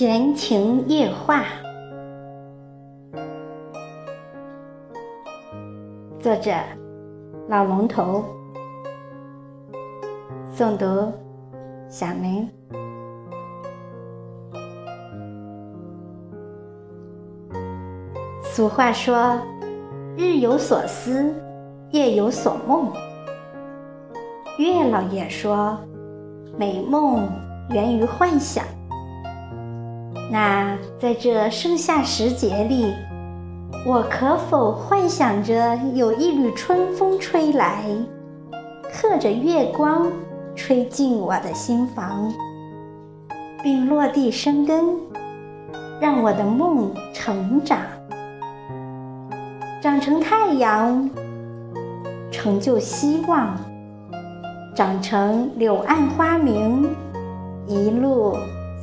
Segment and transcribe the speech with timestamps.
[0.00, 1.44] 闲情夜话，
[6.18, 6.50] 作者
[7.50, 8.24] 老龙头，
[10.50, 11.12] 诵读
[11.90, 12.48] 小明。
[18.42, 19.38] 俗话说
[20.16, 21.30] ：“日有所思，
[21.90, 22.90] 夜有所梦。”
[24.56, 25.78] 月老爷说
[26.56, 27.28] ：“美梦
[27.68, 28.64] 源于幻想。”
[30.30, 32.94] 那在这盛夏时节里，
[33.86, 37.84] 我可否幻想着有一缕春风吹来，
[38.92, 40.06] 和着月光
[40.54, 42.32] 吹进我的心房，
[43.62, 44.84] 并落地生根，
[46.00, 47.78] 让我的梦成长，
[49.80, 51.10] 长成太阳，
[52.30, 53.56] 成就希望，
[54.74, 56.88] 长成柳暗花明，
[57.66, 58.36] 一路。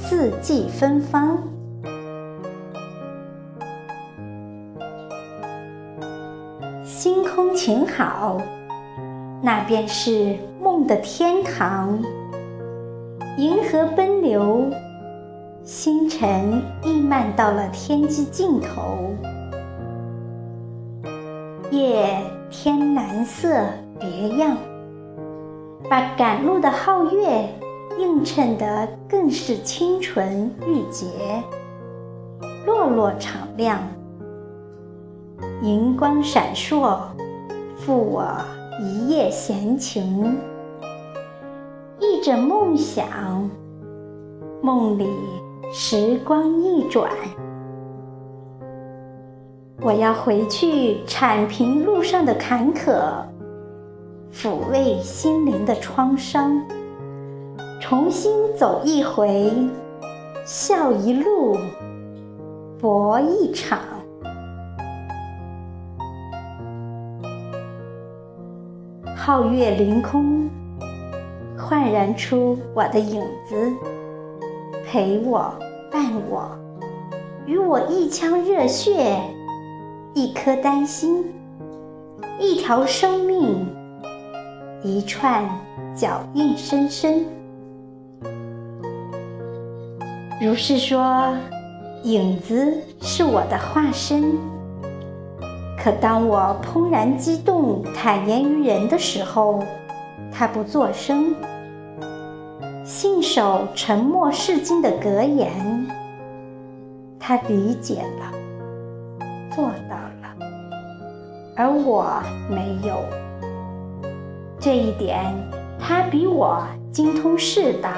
[0.00, 1.36] 四季芬芳，
[6.84, 8.40] 星空晴好，
[9.42, 12.00] 那便是梦的天堂。
[13.36, 14.70] 银河奔流，
[15.62, 19.14] 星辰溢漫到了天际尽头。
[21.70, 23.66] 夜天蓝色
[23.98, 24.56] 别样，
[25.90, 27.48] 把赶路的皓月。
[27.98, 31.42] 映衬的更是清纯玉洁，
[32.64, 33.80] 落落敞亮，
[35.62, 37.00] 银光闪烁，
[37.76, 38.24] 赋我
[38.80, 40.38] 一夜闲情。
[41.98, 43.50] 一枕梦想，
[44.62, 45.08] 梦里
[45.72, 47.10] 时光一转，
[49.80, 53.24] 我要回去铲平路上的坎坷，
[54.32, 56.62] 抚慰心灵的创伤。
[57.80, 59.52] 重新走一回，
[60.44, 61.56] 笑一路，
[62.80, 63.78] 搏一场。
[69.16, 70.50] 皓月凌空，
[71.56, 73.72] 焕然出我的影子，
[74.86, 75.54] 陪我，
[75.90, 76.50] 伴我，
[77.46, 79.20] 与我一腔热血，
[80.14, 81.24] 一颗丹心，
[82.40, 83.66] 一条生命，
[84.82, 85.44] 一串
[85.94, 87.37] 脚印深深。
[90.40, 91.34] 如是说，
[92.04, 94.36] 影子是我的化身。
[95.76, 99.60] 可当我怦然激动、坦言于人的时候，
[100.30, 101.34] 他不作声，
[102.84, 105.50] 信守沉默是金的格言。
[107.18, 108.32] 他理解了，
[109.50, 110.36] 做到了，
[111.56, 112.94] 而我没有。
[114.60, 115.34] 这一点，
[115.80, 117.90] 他比我精通世道。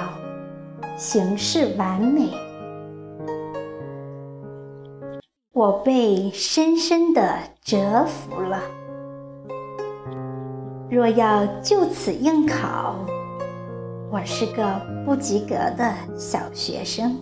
[1.00, 2.28] 形式完美，
[5.50, 8.60] 我被深深的折服了。
[10.90, 12.96] 若要就此应考，
[14.12, 14.62] 我是个
[15.06, 17.16] 不及格的小学生。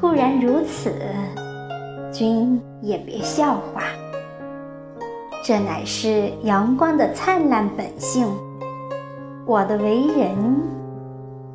[0.00, 0.92] 固然如此，
[2.10, 3.84] 君也别笑话，
[5.44, 8.26] 这乃是阳光的灿烂本性，
[9.46, 10.79] 我的为人。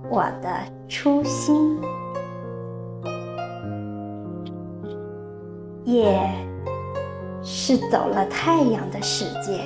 [0.10, 0.50] 我的
[0.88, 1.80] 初心，
[5.84, 6.18] 夜
[7.44, 9.64] 是走了太阳的世界，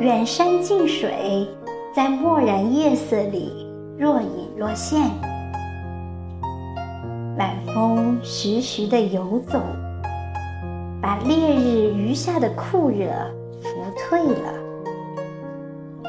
[0.00, 1.48] 远山近水，
[1.94, 5.02] 在漠然夜色里若隐若现。
[7.38, 9.60] 晚风徐徐地游走，
[11.00, 13.06] 把烈日余下的酷热
[13.62, 14.52] 拂退了，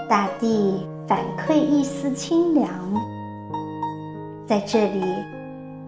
[0.09, 0.88] 大地。
[1.07, 2.68] 反馈一丝清凉，
[4.45, 5.01] 在这里，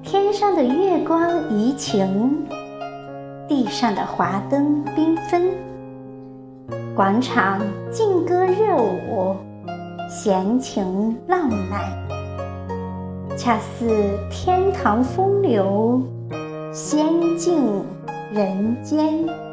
[0.01, 2.47] 天上的月光怡情，
[3.45, 5.51] 地上的华灯缤纷，
[6.95, 7.59] 广场
[7.91, 9.35] 劲歌热舞，
[10.09, 11.81] 闲情浪漫，
[13.37, 16.01] 恰似天堂风流，
[16.71, 17.05] 仙
[17.37, 17.83] 境
[18.31, 19.48] 人间。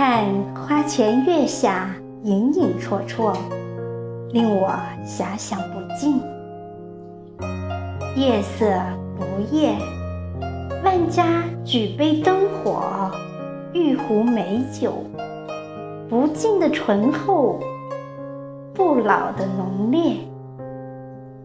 [0.00, 0.24] 看
[0.54, 3.36] 花前月下，影影绰绰，
[4.32, 4.66] 令我
[5.04, 6.18] 遐想不尽。
[8.16, 8.64] 夜色
[9.18, 9.76] 不夜，
[10.82, 13.10] 万家举杯灯火，
[13.74, 15.04] 玉壶美酒，
[16.08, 17.60] 不尽的醇厚，
[18.72, 20.16] 不老的浓烈，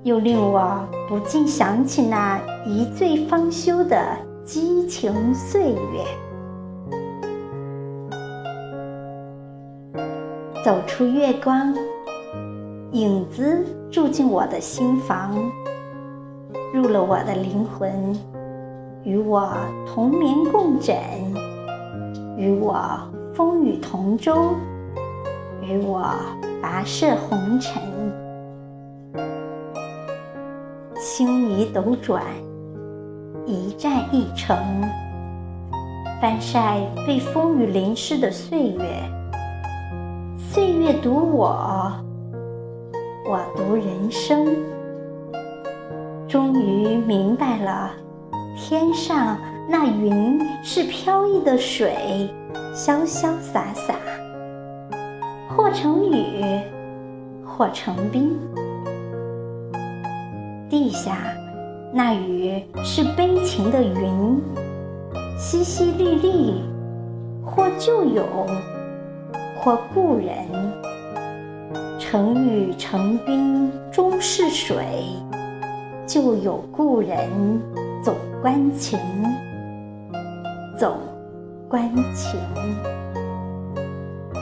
[0.03, 0.79] 又令我
[1.09, 4.01] 不禁想起那一醉方休的
[4.45, 6.05] 激情岁月。
[10.65, 11.75] 走出月光，
[12.91, 15.35] 影子住进我的心房，
[16.73, 18.19] 入了我的灵魂，
[19.03, 19.53] 与我
[19.85, 20.95] 同眠共枕，
[22.35, 22.75] 与我
[23.35, 24.55] 风雨同舟，
[25.61, 26.03] 与我
[26.63, 27.79] 跋涉红尘。
[30.95, 32.23] 星移斗转，
[33.45, 34.57] 一站一程，
[36.19, 39.03] 翻晒被风雨淋湿的岁月。
[40.55, 41.91] 岁月读我，
[43.27, 44.47] 我读人生。
[46.29, 47.91] 终于明白了，
[48.55, 49.37] 天上
[49.67, 52.29] 那云是飘逸的水，
[52.73, 53.95] 潇潇洒洒，
[55.49, 56.61] 或成雨，
[57.45, 58.31] 或成冰。
[60.69, 61.17] 地下
[61.91, 64.41] 那雨是悲情的云，
[65.37, 66.61] 淅淅沥沥，
[67.43, 68.23] 或旧友，
[69.65, 70.45] 或故人。
[71.99, 74.85] 成雨成冰终是水，
[76.05, 77.27] 就有故人
[78.03, 78.99] 总关情，
[80.77, 80.99] 总
[81.67, 82.39] 关情。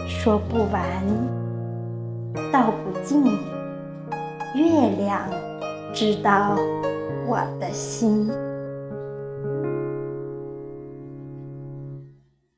[0.09, 0.83] 说不完，
[2.51, 3.23] 道不尽，
[4.53, 5.21] 月亮。
[5.93, 6.57] 知道
[7.27, 8.29] 我的心。